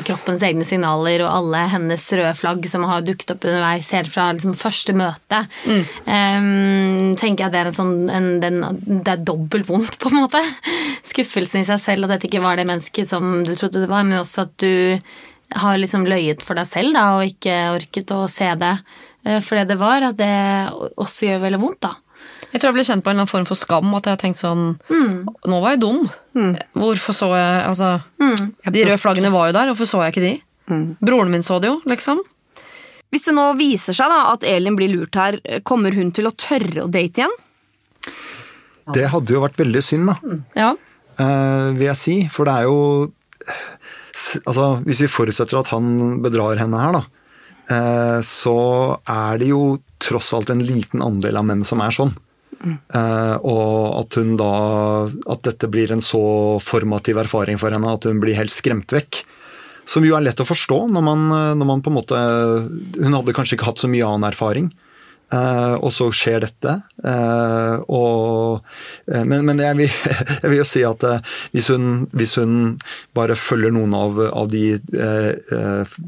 [0.04, 4.30] kroppens egne signaler og alle hennes røde flagg som har dukket opp underveis helt fra
[4.34, 5.44] liksom, første møte.
[5.68, 5.84] Mm.
[6.16, 6.48] Eh,
[7.20, 10.42] tenker jeg det er en sånn en, den, Det er dobbelt vondt, på en måte.
[11.12, 14.08] Skuffelsen i seg selv at dette ikke var det mennesket som du trodde det var,
[14.08, 15.04] men også at du
[15.54, 18.74] har liksom løyet for deg selv da, og ikke orket å se det
[19.28, 20.34] eh, for det det var, at det
[20.98, 21.94] også gjør veldig vondt, da.
[22.54, 23.94] Jeg tror jeg ble kjent på en eller annen form for skam.
[23.98, 25.14] At jeg tenkte sånn mm.
[25.50, 26.04] Nå var jeg dum.
[26.38, 26.52] Mm.
[26.78, 28.44] Hvorfor så jeg Altså, mm.
[28.76, 30.36] de røde flaggene var jo der, hvorfor så jeg ikke de?
[30.70, 30.86] Mm.
[31.02, 32.22] Broren min så det jo, liksom.
[33.14, 35.38] Hvis det nå viser seg da at Elin blir lurt her,
[35.68, 37.36] kommer hun til å tørre å date igjen?
[38.94, 40.16] Det hadde jo vært veldig synd, da.
[40.24, 40.40] Mm.
[40.58, 40.72] Ja.
[41.20, 42.16] Uh, vil jeg si.
[42.34, 42.80] For det er jo
[44.50, 47.04] altså, Hvis vi forutsetter at han bedrar henne her, da,
[47.70, 48.58] uh, så
[49.10, 49.64] er det jo
[50.04, 52.14] tross alt en liten andel av menn som er sånn.
[52.64, 52.78] Mm.
[53.44, 54.52] og at hun da
[55.34, 56.22] At dette blir en så
[56.64, 59.20] formativ erfaring for henne at hun blir helt skremt vekk.
[59.84, 61.26] Som jo er lett å forstå når man,
[61.60, 62.22] når man på en måte
[62.96, 64.72] Hun hadde kanskje ikke hatt så mye annen erfaring.
[65.34, 66.76] Uh, og så skjer dette.
[67.02, 68.68] Uh, og,
[69.10, 69.90] uh, men, men jeg, vil,
[70.44, 71.06] jeg, vil, jo si at
[71.56, 72.76] hvis hun, hvis, hun,
[73.18, 74.78] bare følger noen av, av de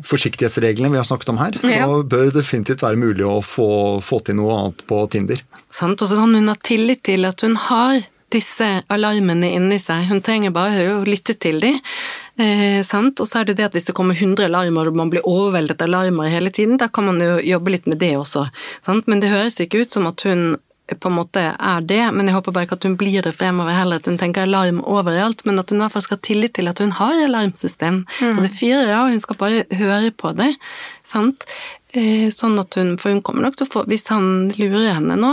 [0.05, 1.85] forsiktighetsreglene vi har snakket om her, ja.
[1.85, 3.69] så bør det definitivt være mulig å få,
[4.05, 5.41] få til noe annet på Tinder.
[5.73, 10.07] Sant, og så kan hun ha tillit til at hun har disse alarmene inni seg.
[10.09, 11.79] Hun trenger bare å lytte til dem.
[12.35, 15.23] Eh, og så er det det at hvis det kommer 100 alarmer og man blir
[15.23, 18.45] overveldet av alarmer hele tiden, da kan man jo jobbe litt med det også.
[18.83, 19.07] Sant?
[19.07, 22.35] Men det høres ikke ut som at hun på en måte er det, men jeg
[22.35, 25.57] håper bare ikke at hun blir det fremover heller, at hun tenker alarm overalt, men
[25.57, 28.03] at hun i hvert fall skal ha tillit til at hun har alarmsystem.
[28.19, 28.35] Mm.
[28.35, 30.51] Og det fyrer av, hun skal bare høre på det.
[31.01, 31.47] sant?
[31.95, 35.15] Eh, sånn at hun, For hun kommer nok til å få Hvis han lurer henne
[35.15, 35.29] nå,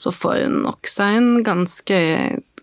[0.00, 1.98] så får hun nok seg en ganske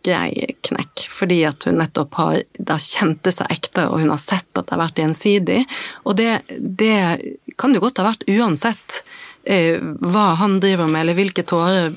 [0.05, 4.21] grei knekk, fordi at hun nettopp har da kjent det så ekte, og hun har
[4.21, 5.61] sett at det har vært gjensidig.
[6.05, 6.97] Og det, det
[7.59, 9.01] kan jo godt ha vært uansett
[9.43, 11.95] eh, hva han driver med, eller hvilke tårer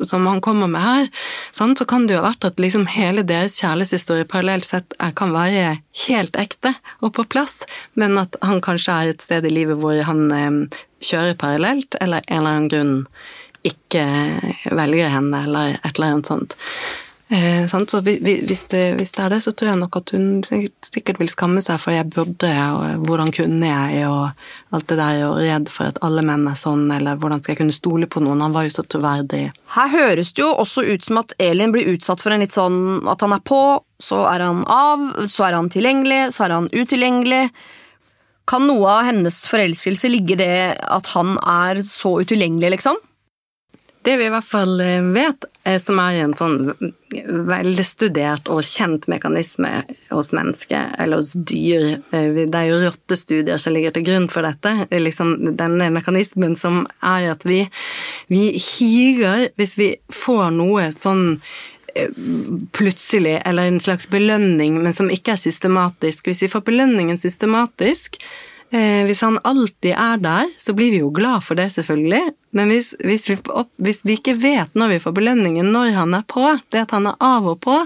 [0.00, 1.08] som han kommer med her,
[1.52, 1.78] sant?
[1.78, 5.78] så kan det jo ha vært at liksom hele deres kjærlighetshistorie parallelt sett kan være
[6.06, 7.62] helt ekte og på plass,
[8.00, 12.24] men at han kanskje er et sted i livet hvor han eh, kjører parallelt, eller
[12.28, 12.94] en eller annen grunn
[13.64, 14.04] ikke
[14.76, 16.56] velger henne, eller et eller annet sånt.
[17.34, 18.20] Eh, så hvis
[18.70, 20.44] det, hvis det, er det, så tror jeg nok at hun
[20.86, 25.22] sikkert vil skamme seg for jeg burde, og hvordan kunne jeg, og alt det der,
[25.26, 28.22] og redd for at alle menn er sånn, eller hvordan skal jeg kunne stole på
[28.22, 28.44] noen?
[28.44, 29.48] Han var jo så troverdig.
[29.74, 33.08] Her høres det jo også ut som at Elin blir utsatt for en litt sånn
[33.10, 33.62] at han er på,
[33.98, 37.48] så er han av, så er han tilgjengelig, så er han utilgjengelig.
[38.46, 43.02] Kan noe av hennes forelskelse ligge i det at han er så utilgjengelig, liksom?
[44.04, 45.46] Det vi i hvert fall eh, vet,
[45.80, 46.72] som er en sånn
[47.48, 49.70] velstudert og kjent mekanisme
[50.10, 54.44] hos mennesker, eller hos dyr eh, Det er jo rottestudier som ligger til grunn for
[54.44, 54.74] dette.
[54.92, 57.62] Liksom denne mekanismen som er at vi,
[58.28, 61.38] vi higer hvis vi får noe sånn
[61.94, 62.10] eh,
[62.76, 66.28] plutselig, eller en slags belønning, men som ikke er systematisk.
[66.28, 71.12] Hvis vi får belønningen systematisk, Eh, hvis han alltid er der, så blir vi jo
[71.14, 72.32] glad for det, selvfølgelig.
[72.54, 73.36] Men hvis, hvis, vi,
[73.82, 76.42] hvis, vi, ikke vet når vi får belønningen, når han er på,
[76.74, 77.76] det at han er av og på,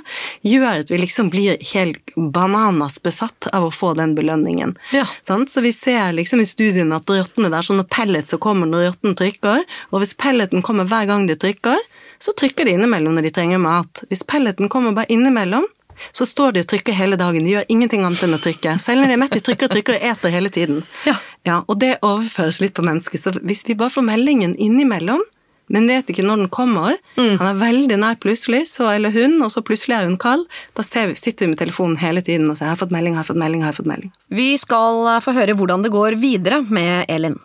[0.45, 4.77] gjør at vi liksom blir helt bananas besatt av å få den belønningen.
[4.93, 5.07] Ja.
[5.25, 8.91] Så vi ser liksom i studiene at rottene der, er sånne pellets som kommer når
[8.91, 11.81] rotten trykker, og hvis pelleten kommer hver gang de trykker,
[12.19, 14.05] så trykker de innimellom når de trenger mat.
[14.11, 15.65] Hvis pelleten kommer bare innimellom,
[16.13, 17.47] så står de og trykker hele dagen.
[17.47, 18.77] De gjør ingenting annet enn å trykke.
[18.83, 20.85] Selv når de er mett, de trykker og trykker og eter hele tiden.
[21.09, 21.17] Ja.
[21.49, 21.63] ja.
[21.67, 23.25] Og det overføres litt på mennesket.
[23.25, 25.25] Så hvis vi bare får meldingen innimellom,
[25.69, 26.97] men vet ikke når den kommer.
[27.19, 27.37] Mm.
[27.41, 30.47] Han er veldig nær plutselig, så, eller hun, og så plutselig er hun kald.
[30.77, 33.21] Da vi, sitter vi med telefonen hele tiden og sier 'jeg har fått melding, jeg
[33.21, 34.13] har fått melding', jeg har fått melding.
[34.31, 37.37] Vi skal eh, få høre hvordan det går videre med Elin.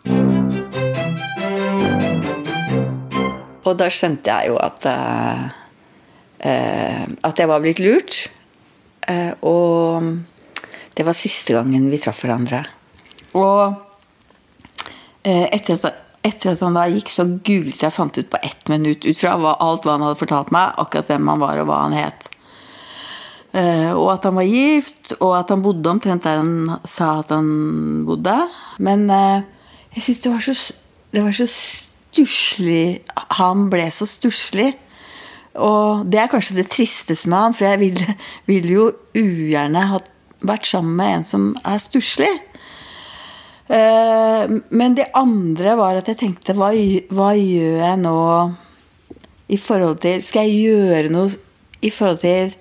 [3.64, 5.48] Og da skjønte jeg jo at, uh,
[6.44, 8.28] uh, at jeg var blitt lurt.
[9.08, 10.04] Eh, og
[10.96, 12.62] det var siste gangen vi traff hverandre.
[13.36, 13.74] Og
[15.26, 18.70] eh, etter at, etter at han da gikk, så googlet jeg fant ut på ett
[18.72, 21.80] minutt ut fra alt hva han hadde fortalt meg, akkurat hvem han var og hva
[21.86, 22.28] han het.
[23.54, 27.34] Eh, og at han var gift, og at han bodde omtrent der han sa at
[27.34, 28.38] han bodde.
[28.82, 30.56] Men jeg syns det var så,
[31.14, 31.50] det så
[32.14, 33.02] stusslig
[33.38, 34.72] Han ble så stusslig.
[35.54, 38.00] Og det er kanskje det tristeste med han, for jeg vil,
[38.50, 40.00] vil jo ugjerne ha
[40.44, 42.32] vært sammen med en som er stusslig.
[43.68, 46.72] Eh, men det andre var at jeg tenkte hva,
[47.14, 48.18] hva, gjør jeg nå
[49.48, 51.30] i forhold til Skal jeg gjøre noe
[51.84, 52.52] i forhold til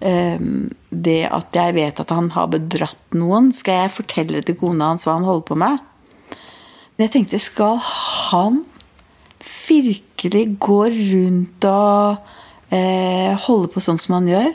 [0.00, 3.48] um, det at jeg vet at han har bedratt noen?
[3.56, 5.80] Skal jeg fortelle til kona hans hva han holder på med?
[6.96, 8.62] Men jeg tenkte, skal han
[9.68, 14.54] virkelig går rundt og eh, holder på sånn som han gjør.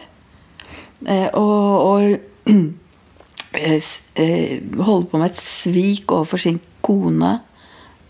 [1.07, 2.51] Eh, og, og
[3.59, 7.37] eh, eh, holder på med et svik overfor sin kone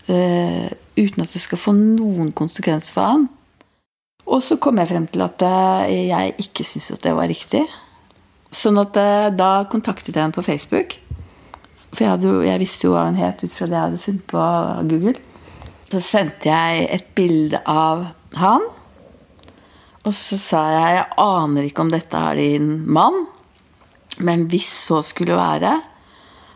[0.08, 3.30] eh, uten at det skal få noen konsekvens for han.
[4.28, 7.64] Og så kom jeg frem til at eh, jeg ikke syntes at det var riktig.
[8.52, 8.98] Sånn at
[9.32, 10.98] da kontaktet jeg henne på Facebook.
[11.92, 14.26] For jeg, hadde, jeg visste jo hva hun het ut fra det jeg hadde funnet
[14.28, 14.42] på
[14.92, 15.31] Google.
[15.92, 18.06] Så sendte jeg et bilde av
[18.40, 18.64] han.
[20.02, 23.26] Og så sa jeg jeg aner ikke om dette er din mann,
[24.18, 25.76] men hvis så skulle være,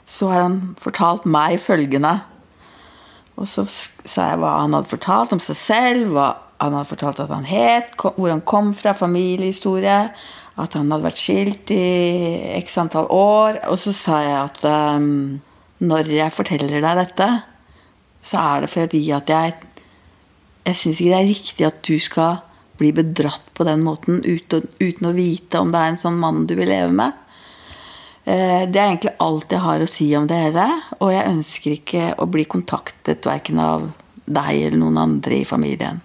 [0.07, 2.15] så har han fortalt meg følgende.
[3.37, 6.31] Og så sa jeg hva han hadde fortalt om seg selv, hva
[6.63, 9.99] han hadde fortalt at han het, hvor han kom fra, familiehistorie,
[10.57, 13.61] at han hadde vært skilt i x antall år.
[13.69, 14.65] Og så sa jeg at
[14.97, 15.37] um,
[15.85, 17.29] når jeg forteller deg dette,
[18.27, 19.57] så er det fordi at jeg
[20.67, 22.41] Jeg syns ikke det er riktig at du skal
[22.81, 26.41] bli bedratt på den måten uten, uten, å vite om det er en sånn mann
[26.51, 27.13] du vil leve med.
[28.27, 30.67] Eh, det er egentlig alt jeg har å si om det hele.
[30.99, 33.87] Og jeg ønsker ikke å bli kontaktet verken av
[34.27, 36.03] deg eller noen andre i familien.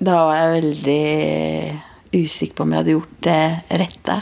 [0.00, 3.42] Da var jeg veldig usikker på om jeg hadde gjort det
[3.84, 4.18] rette.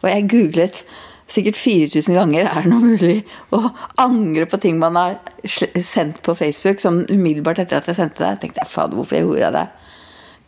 [0.00, 0.82] Og jeg googlet
[1.28, 3.18] sikkert 4000 ganger er det noe mulig
[3.52, 3.60] å
[4.00, 6.80] angre på ting man har sendt på Facebook.
[6.80, 8.38] Sånn umiddelbart etter at jeg sendte det.
[8.42, 9.66] tenkte jeg, fader, hvorfor jeg gjorde det?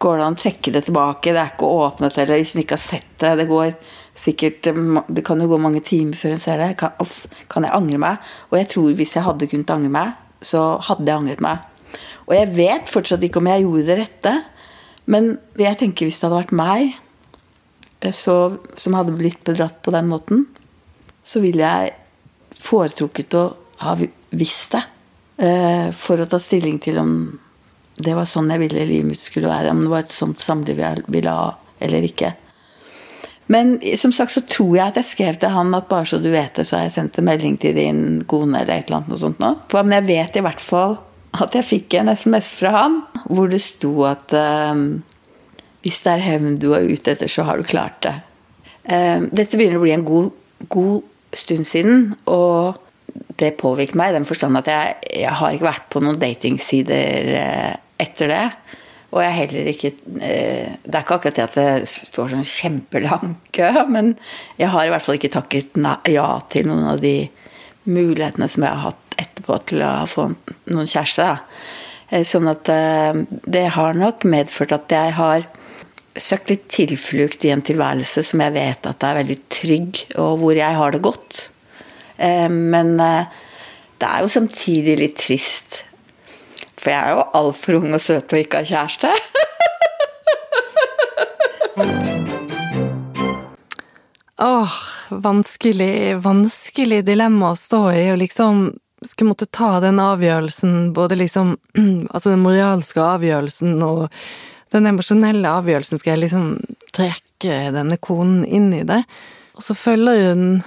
[0.01, 1.35] Går det an å trekke det tilbake?
[1.37, 3.35] Det er ikke åpnet eller hvis man ikke har sett det.
[3.43, 3.75] Det går
[4.21, 4.69] sikkert
[5.09, 6.71] Det kan jo gå mange timer før en ser det.
[6.81, 8.31] Kan, off, kan jeg angre meg?
[8.49, 11.67] Og jeg tror hvis jeg hadde kunnet angre meg, så hadde jeg angret meg.
[12.29, 14.35] Og jeg vet fortsatt ikke om jeg gjorde det rette,
[15.11, 16.93] men jeg tenker hvis det hadde vært meg
[18.01, 18.37] eh, så,
[18.79, 20.47] som hadde blitt bedratt på den måten,
[21.31, 21.93] så ville jeg
[22.61, 23.45] foretrukket å
[23.85, 24.83] ha visst det.
[25.41, 27.15] Eh, for å ta stilling til om
[28.01, 29.73] det var sånn jeg ville livet mitt skulle være.
[29.73, 32.35] Om det var et sånt samliv jeg ville ha eller ikke.
[33.51, 36.29] Men som sagt så tror jeg at jeg skrev til han at bare så du
[36.31, 39.11] vet det, så har jeg sendt en melding til din kone eller et eller annet
[39.11, 39.55] noe sånt nå.
[39.75, 40.99] Men jeg vet i hvert fall
[41.35, 45.01] at jeg fikk en SMS fra han hvor det sto at um,
[45.83, 48.15] hvis det er hevn du er ute etter, så har du klart det.
[48.85, 50.31] Um, dette begynner å bli en god,
[50.71, 52.15] god stund siden.
[52.31, 52.79] Og
[53.41, 57.33] det påvirket meg i den forstand at jeg, jeg, har ikke vært på noen datingsider
[57.41, 58.45] eh, etter det.
[59.11, 59.91] Og jeg heller ikke
[60.23, 64.15] eh, Det er ikke akkurat det at det står sånn kjempelang kø, men
[64.61, 65.79] jeg har i hvert fall ikke takket
[66.11, 67.17] ja til noen av de
[67.91, 70.31] mulighetene som jeg har hatt etterpå til å få
[70.71, 71.33] noen kjæreste.
[72.11, 72.71] Eh, sånn at
[73.51, 75.49] det har nok medført at jeg har
[76.19, 80.55] søkt litt tilflukt i en tilværelse som jeg vet at er veldig trygg, og hvor
[80.59, 81.51] jeg har det godt.
[82.17, 83.25] Eh, men eh,
[84.01, 85.85] det er jo samtidig litt trist.
[86.81, 89.11] For jeg er jo altfor ung og søt og ikke har kjæreste.
[94.41, 94.73] Åh,
[95.11, 98.71] vanskelig, vanskelig dilemma å stå i, og liksom
[99.05, 101.59] skulle måtte ta den avgjørelsen, både liksom
[102.15, 104.09] Altså den moralske avgjørelsen og
[104.71, 106.51] den emosjonelle avgjørelsen skal jeg liksom
[106.95, 109.03] trekke denne konen inn i det.
[109.59, 110.61] Og så følger hun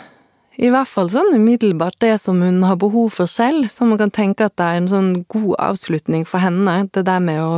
[0.61, 4.13] i hvert fall sånn umiddelbart det som hun har behov for selv, så man kan
[4.13, 7.53] tenke at det er en sånn god avslutning for henne, det der med å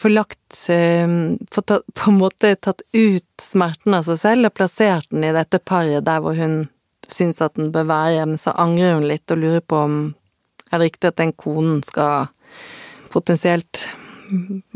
[0.00, 1.04] få lagt eh,
[1.52, 5.34] Få ta, på en måte tatt ut smerten av seg selv og plassert den i
[5.36, 6.62] dette paret der hvor hun
[7.10, 9.98] syns at den bør være, men så angrer hun litt og lurer på om
[10.70, 12.30] er det riktig at den konen skal
[13.10, 13.88] potensielt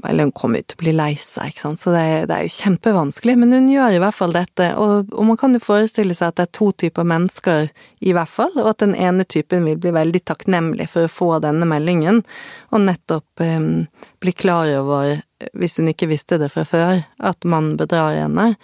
[0.04, 2.46] eller hun kommer jo til å bli lei seg, ikke sant, så det det er,
[2.46, 6.16] jo kjempevanskelig, men hun gjør i hvert fall dette, og, og, man kan jo forestille
[6.16, 7.68] seg at det er to typer mennesker,
[8.04, 11.30] i hvert fall, og at den ene typen vil bli veldig takknemlig for å få
[11.44, 12.22] denne meldingen,
[12.74, 13.68] og nettopp eh,
[14.24, 15.20] bli klar over,
[15.52, 18.54] hvis hun ikke visste det fra før, at man bedrar henne,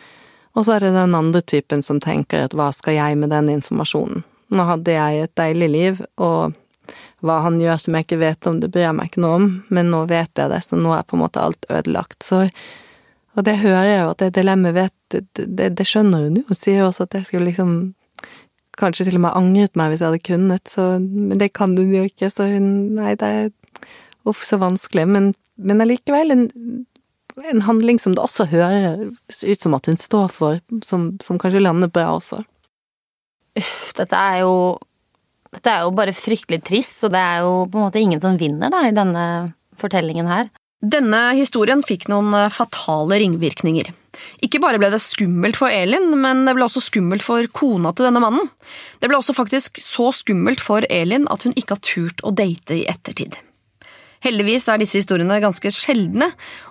[0.57, 3.53] og så er det den andre typen som tenker at hva skal jeg med den
[3.53, 4.25] informasjonen?
[4.51, 6.57] Nå hadde jeg et deilig liv, og
[7.25, 9.49] hva han gjør som jeg ikke vet om, det bryr jeg meg ikke noe om,
[9.69, 12.23] men nå vet jeg det, så nå er på en måte alt ødelagt.
[12.25, 12.43] Så,
[13.37, 16.59] og det hører jeg jo at det dilemmaet vet, det, det, skjønner hun jo, hun
[16.59, 17.75] sier jo også at jeg skulle liksom
[18.81, 21.93] kanskje til og med angret meg hvis jeg hadde kunnet, så, men det kan hun
[21.93, 23.51] jo ikke, så hun, nei, det er
[24.29, 26.47] uff, så vanskelig, men, men allikevel en,
[27.51, 31.65] en handling som det også høres ut som at hun står for, som, som kanskje
[31.65, 32.41] lander bra også.
[33.59, 34.55] Uff, dette er jo
[35.55, 38.39] dette er jo bare fryktelig trist, og det er jo på en måte ingen som
[38.39, 39.25] vinner da, i denne
[39.81, 40.51] fortellingen her.
[40.81, 43.91] Denne historien fikk noen eh, fatale ringvirkninger.
[44.45, 48.09] Ikke bare ble det skummelt for Elin, men det ble også skummelt for kona til
[48.09, 48.49] denne mannen.
[49.03, 52.81] Det ble også faktisk så skummelt for Elin at hun ikke har turt å date
[52.81, 53.37] i ettertid.
[54.25, 56.31] Heldigvis er disse historiene ganske sjeldne,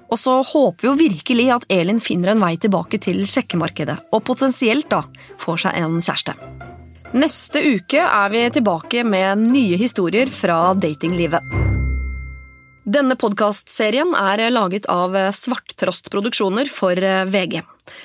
[0.09, 4.25] og så håper vi jo virkelig at Elin finner en vei tilbake til sjekkemarkedet, og
[4.25, 5.03] potensielt da
[5.41, 6.68] får seg en kjæreste.
[7.09, 11.41] Neste uke er vi tilbake med nye historier fra datinglivet.
[12.85, 16.93] Denne podkastserien er laget av Svarttrost Produksjoner for
[17.33, 17.63] VG.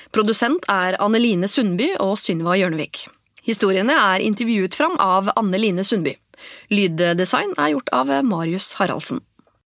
[0.09, 3.03] Produsent er Anneline Sundby og Synva Hjørnevik.
[3.45, 6.15] Historiene er intervjuet fram av Anne Line Sundby.
[6.73, 9.21] Lyddesign er gjort av Marius Haraldsen.